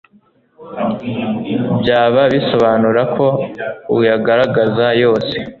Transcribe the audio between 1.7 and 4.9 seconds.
Byaba bisobanura ko uyagaragaza